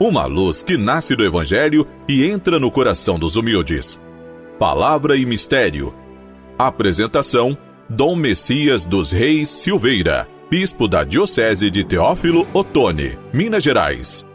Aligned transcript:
uma 0.00 0.24
luz 0.24 0.62
que 0.62 0.78
nasce 0.78 1.14
do 1.14 1.22
Evangelho 1.22 1.86
e 2.08 2.24
entra 2.24 2.58
no 2.58 2.70
coração 2.70 3.18
dos 3.18 3.36
humildes. 3.36 4.00
Palavra 4.58 5.14
e 5.14 5.26
Mistério. 5.26 5.94
Apresentação: 6.58 7.56
Dom 7.88 8.16
Messias 8.16 8.86
dos 8.86 9.12
Reis 9.12 9.50
Silveira, 9.50 10.26
Bispo 10.50 10.88
da 10.88 11.04
Diocese 11.04 11.70
de 11.70 11.84
Teófilo 11.84 12.48
Otoni, 12.54 13.18
Minas 13.30 13.62
Gerais. 13.62 14.26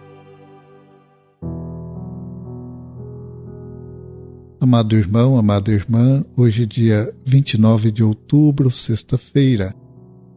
Amado 4.62 4.96
irmão, 4.96 5.38
amada 5.38 5.72
irmã, 5.72 6.24
hoje 6.38 6.64
é 6.64 6.66
dia 6.66 7.16
29 7.26 7.92
de 7.92 8.04
outubro, 8.04 8.70
sexta-feira, 8.70 9.76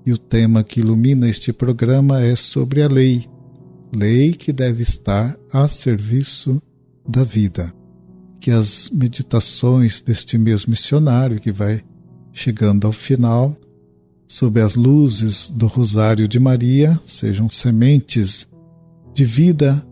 e 0.05 0.13
o 0.13 0.19
tema 0.19 0.65
que 0.65 0.81
ilumina 0.81 1.29
este 1.29 1.53
programa 1.53 2.23
é 2.23 2.35
sobre 2.37 2.83
a 2.83 2.89
lei 2.89 3.27
lei 3.95 4.33
que 4.33 4.53
deve 4.53 4.83
estar 4.83 5.39
a 5.53 5.67
serviço 5.69 6.61
da 7.09 7.25
vida. 7.25 7.73
Que 8.41 8.51
as 8.51 8.91
meditações 8.91 10.01
deste 10.01 10.39
mês 10.39 10.67
missionário, 10.67 11.41
que 11.41 11.51
vai 11.51 11.83
chegando 12.33 12.87
ao 12.87 12.93
final, 12.93 13.57
sob 14.27 14.61
as 14.61 14.75
luzes 14.75 15.51
do 15.51 15.67
Rosário 15.67 16.29
de 16.29 16.39
Maria, 16.39 17.01
sejam 17.07 17.49
sementes 17.49 18.47
de 19.15 19.25
vida 19.25 19.85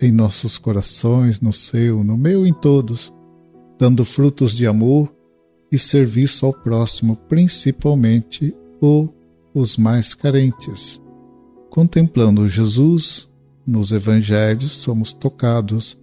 em 0.00 0.10
nossos 0.10 0.58
corações, 0.58 1.40
no 1.40 1.52
seu, 1.52 2.02
no 2.02 2.16
meu, 2.16 2.46
em 2.46 2.52
todos, 2.52 3.12
dando 3.78 4.04
frutos 4.04 4.52
de 4.52 4.66
amor 4.66 5.14
e 5.70 5.78
serviço 5.78 6.46
ao 6.46 6.52
próximo, 6.52 7.16
principalmente 7.28 8.54
o, 8.80 9.08
os 9.54 9.76
mais 9.76 10.14
carentes. 10.14 11.00
Contemplando 11.76 12.48
Jesus 12.48 13.30
nos 13.66 13.92
Evangelhos, 13.92 14.72
somos 14.72 15.12
tocados 15.12 15.94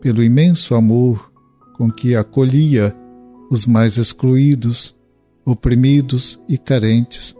pelo 0.00 0.22
imenso 0.22 0.72
amor 0.76 1.32
com 1.76 1.90
que 1.90 2.14
acolhia 2.14 2.96
os 3.50 3.66
mais 3.66 3.98
excluídos, 3.98 4.96
oprimidos 5.44 6.40
e 6.48 6.56
carentes, 6.56 7.34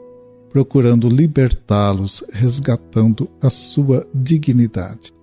procurando 0.50 1.08
libertá-los, 1.08 2.24
resgatando 2.32 3.30
a 3.40 3.48
sua 3.48 4.04
dignidade. 4.12 5.14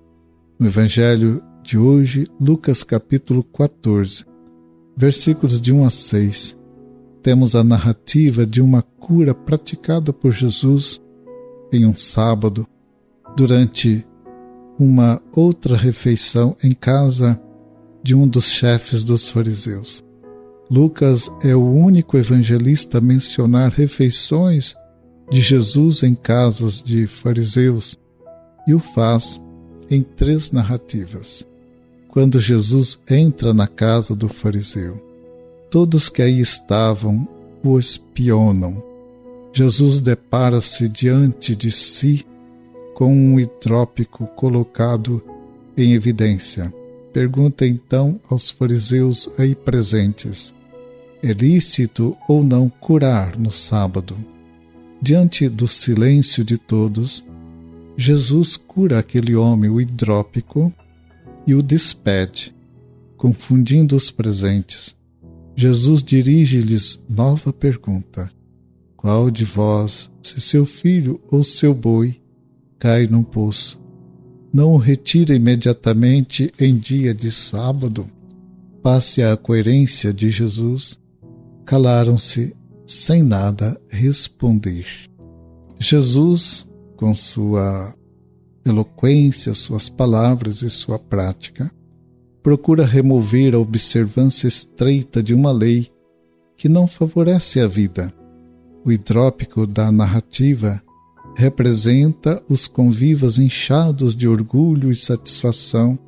No 0.57 0.67
Evangelho 0.67 1.43
de 1.61 1.77
hoje, 1.77 2.29
Lucas 2.39 2.81
capítulo 2.81 3.43
14, 3.43 4.23
versículos 4.95 5.59
de 5.59 5.73
1 5.73 5.83
a 5.83 5.89
6, 5.89 6.57
temos 7.21 7.57
a 7.57 7.63
narrativa 7.63 8.45
de 8.45 8.61
uma 8.61 8.81
cura 8.81 9.35
praticada 9.35 10.13
por 10.13 10.31
Jesus 10.31 11.05
em 11.71 11.85
um 11.85 11.95
sábado, 11.95 12.67
durante 13.35 14.05
uma 14.79 15.21
outra 15.33 15.75
refeição 15.75 16.55
em 16.63 16.71
casa 16.71 17.39
de 18.03 18.15
um 18.15 18.27
dos 18.27 18.45
chefes 18.45 19.03
dos 19.03 19.27
fariseus. 19.29 20.03
Lucas 20.69 21.29
é 21.41 21.55
o 21.55 21.63
único 21.63 22.17
evangelista 22.17 22.97
a 22.97 23.01
mencionar 23.01 23.71
refeições 23.71 24.75
de 25.29 25.41
Jesus 25.41 26.03
em 26.03 26.13
casas 26.13 26.81
de 26.81 27.07
fariseus 27.07 27.97
e 28.67 28.73
o 28.73 28.79
faz 28.79 29.41
em 29.89 30.01
três 30.01 30.51
narrativas. 30.51 31.47
Quando 32.09 32.39
Jesus 32.39 32.99
entra 33.09 33.53
na 33.53 33.67
casa 33.67 34.15
do 34.15 34.27
fariseu, 34.27 35.01
todos 35.69 36.09
que 36.09 36.21
aí 36.21 36.39
estavam 36.39 37.27
o 37.63 37.77
espionam 37.77 38.83
Jesus 39.57 40.01
depara-se 40.01 40.87
diante 40.87 41.55
de 41.55 41.71
si 41.71 42.23
com 42.93 43.11
um 43.11 43.39
hidrópico 43.39 44.27
colocado 44.35 45.19
em 45.75 45.93
evidência. 45.93 46.71
Pergunta 47.11 47.65
então 47.65 48.21
aos 48.29 48.51
fariseus 48.51 49.27
aí 49.35 49.55
presentes: 49.55 50.53
é 51.23 51.33
lícito 51.33 52.15
ou 52.29 52.43
não 52.43 52.69
curar 52.69 53.35
no 53.35 53.49
sábado? 53.49 54.15
Diante 55.01 55.49
do 55.49 55.67
silêncio 55.67 56.43
de 56.43 56.59
todos, 56.59 57.25
Jesus 57.97 58.57
cura 58.57 58.99
aquele 58.99 59.35
homem, 59.35 59.71
o 59.71 59.81
hidrópico, 59.81 60.71
e 61.47 61.55
o 61.55 61.63
despede, 61.63 62.53
confundindo 63.17 63.95
os 63.95 64.11
presentes. 64.11 64.95
Jesus 65.55 66.03
dirige-lhes 66.03 67.03
nova 67.09 67.51
pergunta: 67.51 68.36
qual 69.07 69.31
de 69.31 69.45
vós, 69.45 70.11
se 70.21 70.41
seu 70.41 70.65
filho 70.65 71.21
ou 71.31 71.41
seu 71.41 71.73
boi 71.73 72.19
cai 72.77 73.07
num 73.07 73.23
poço, 73.23 73.79
não 74.51 74.73
o 74.73 74.77
retira 74.77 75.33
imediatamente 75.33 76.51
em 76.59 76.77
dia 76.77 77.13
de 77.13 77.31
sábado? 77.31 78.05
Passe 78.83 79.23
a 79.23 79.37
coerência 79.37 80.13
de 80.13 80.29
Jesus, 80.29 80.99
calaram-se 81.63 82.53
sem 82.85 83.23
nada 83.23 83.79
responder. 83.87 84.85
Jesus, 85.79 86.67
com 86.97 87.13
sua 87.13 87.95
eloquência, 88.65 89.53
suas 89.53 89.87
palavras 89.87 90.61
e 90.63 90.69
sua 90.69 90.99
prática, 90.99 91.71
procura 92.43 92.85
remover 92.85 93.55
a 93.55 93.59
observância 93.59 94.49
estreita 94.49 95.23
de 95.23 95.33
uma 95.33 95.53
lei 95.53 95.87
que 96.57 96.67
não 96.67 96.85
favorece 96.85 97.61
a 97.61 97.67
vida 97.67 98.13
o 98.87 98.91
hidrópico 98.91 99.67
da 99.67 99.91
narrativa 99.91 100.81
representa 101.35 102.41
os 102.47 102.67
convivas 102.67 103.37
inchados 103.37 104.15
de 104.15 104.29
orgulho 104.29 104.89
e 104.89 104.95
satisfação 104.95 105.99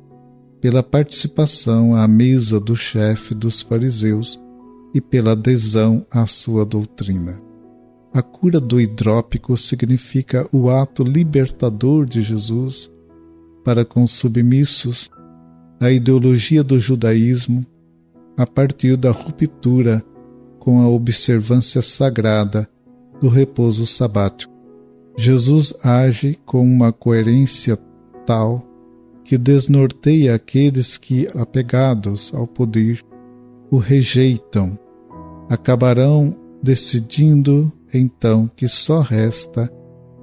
pela 0.62 0.82
participação 0.82 1.94
à 1.94 2.08
mesa 2.08 2.58
do 2.58 2.74
chefe 2.74 3.34
dos 3.34 3.60
fariseus 3.60 4.40
e 4.94 5.00
pela 5.00 5.32
adesão 5.32 6.06
à 6.10 6.26
sua 6.26 6.64
doutrina. 6.64 7.38
A 8.14 8.22
cura 8.22 8.58
do 8.58 8.80
hidrópico 8.80 9.58
significa 9.58 10.48
o 10.50 10.70
ato 10.70 11.02
libertador 11.02 12.06
de 12.06 12.22
Jesus 12.22 12.90
para 13.62 13.84
com 13.84 14.04
os 14.04 14.12
submissos 14.12 15.10
à 15.78 15.90
ideologia 15.90 16.64
do 16.64 16.80
judaísmo 16.80 17.60
a 18.38 18.46
partir 18.46 18.96
da 18.96 19.10
ruptura 19.10 20.02
com 20.60 20.80
a 20.80 20.88
observância 20.88 21.82
sagrada 21.82 22.68
do 23.20 23.28
repouso 23.28 23.84
sabático. 23.84 24.52
Jesus 25.16 25.74
age 25.82 26.38
com 26.46 26.62
uma 26.62 26.92
coerência 26.92 27.76
tal 28.24 28.64
que 29.24 29.36
desnorteia 29.36 30.34
aqueles 30.34 30.96
que, 30.96 31.26
apegados 31.34 32.32
ao 32.34 32.46
poder, 32.46 33.02
o 33.70 33.78
rejeitam. 33.78 34.78
Acabarão 35.48 36.36
decidindo 36.62 37.72
então 37.92 38.50
que 38.54 38.68
só 38.68 39.00
resta 39.00 39.72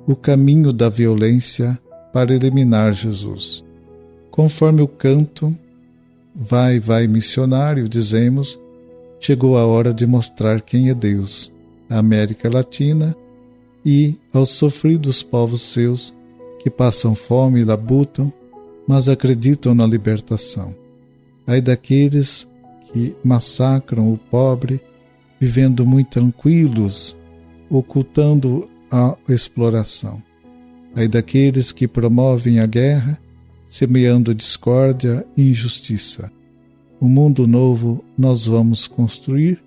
o 0.07 0.15
caminho 0.15 0.71
da 0.71 0.89
violência 0.89 1.77
para 2.13 2.33
eliminar 2.33 2.93
Jesus. 2.93 3.63
Conforme 4.31 4.81
o 4.81 4.87
canto, 4.87 5.55
vai, 6.33 6.79
vai 6.79 7.07
missionário, 7.07 7.89
dizemos, 7.89 8.59
chegou 9.19 9.57
a 9.57 9.65
hora 9.65 9.93
de 9.93 10.05
mostrar 10.05 10.61
quem 10.61 10.89
é 10.89 10.93
Deus, 10.93 11.51
a 11.89 11.97
América 11.97 12.49
Latina 12.49 13.15
e 13.85 14.15
aos 14.33 14.51
sofridos 14.51 15.23
povos 15.23 15.61
seus 15.61 16.15
que 16.59 16.69
passam 16.69 17.15
fome 17.15 17.61
e 17.61 17.63
labutam, 17.63 18.31
mas 18.87 19.07
acreditam 19.07 19.73
na 19.73 19.85
libertação. 19.85 20.75
Ai 21.45 21.61
daqueles 21.61 22.47
que 22.91 23.15
massacram 23.23 24.11
o 24.11 24.17
pobre, 24.17 24.81
vivendo 25.39 25.85
muito 25.85 26.09
tranquilos, 26.09 27.15
ocultando 27.69 28.67
a 28.91 29.17
exploração. 29.29 30.21
Ai 30.95 31.07
daqueles 31.07 31.71
que 31.71 31.87
promovem 31.87 32.59
a 32.59 32.65
guerra, 32.65 33.19
semeando 33.67 34.33
discórdia 34.33 35.25
e 35.35 35.51
injustiça. 35.51 36.31
O 36.99 37.07
mundo 37.07 37.45
novo 37.45 38.03
nós 38.17 38.47
vamos 38.47 38.87
construir 38.87 39.63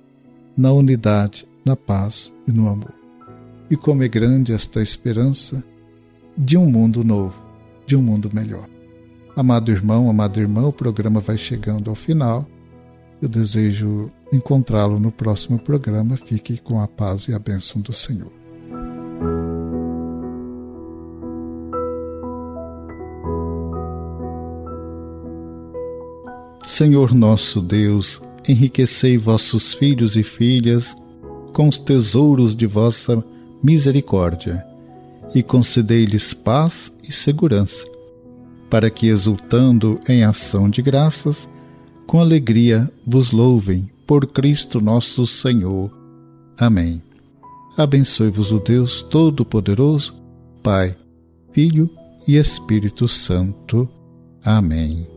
na 0.56 0.73
unidade, 0.73 1.47
na 1.65 1.77
paz 1.77 2.32
e 2.47 2.50
no 2.50 2.69
amor. 2.69 2.93
E 3.71 3.77
como 3.77 4.03
é 4.03 4.09
grande 4.09 4.53
esta 4.53 4.82
esperança 4.82 5.62
de 6.37 6.56
um 6.56 6.69
mundo 6.69 7.05
novo, 7.05 7.41
de 7.87 7.94
um 7.94 8.03
mundo 8.03 8.29
melhor. 8.32 8.69
Amado 9.37 9.71
irmão, 9.71 10.11
amada 10.11 10.41
irmã, 10.41 10.67
o 10.67 10.73
programa 10.73 11.21
vai 11.21 11.37
chegando 11.37 11.88
ao 11.88 11.94
final. 11.94 12.44
Eu 13.23 13.29
desejo 13.29 14.11
encontrá-lo 14.32 14.99
no 14.99 15.12
próximo 15.12 15.56
programa. 15.56 16.17
Fique 16.17 16.59
com 16.59 16.81
a 16.81 16.88
paz 16.88 17.29
e 17.29 17.35
a 17.35 17.38
bênção 17.38 17.81
do 17.81 17.93
Senhor. 17.93 18.39
Senhor 26.70 27.12
nosso 27.12 27.61
Deus, 27.61 28.22
enriquecei 28.49 29.19
vossos 29.19 29.75
filhos 29.75 30.14
e 30.14 30.22
filhas 30.22 30.94
com 31.52 31.69
os 31.69 31.76
tesouros 31.76 32.55
de 32.55 32.64
vossa 32.64 33.22
misericórdia 33.61 34.64
e 35.34 35.43
concedei-lhes 35.43 36.32
paz 36.32 36.93
e 37.06 37.12
segurança. 37.12 37.84
para 38.70 38.88
que, 38.88 39.08
exultando 39.08 39.99
em 40.08 40.22
ação 40.22 40.70
de 40.70 40.81
graças, 40.81 41.49
com 42.06 42.20
alegria 42.20 42.88
vos 43.05 43.32
louvem 43.32 43.90
por 44.06 44.28
Cristo 44.28 44.81
nosso 44.81 45.26
Senhor. 45.26 45.90
Amém. 46.56 47.02
Abençoe-vos 47.76 48.52
o 48.52 48.61
Deus 48.61 49.02
Todo-Poderoso, 49.02 50.14
Pai, 50.62 50.96
Filho 51.52 51.90
e 52.28 52.37
Espírito 52.37 53.08
Santo. 53.08 53.88
Amém. 54.44 55.09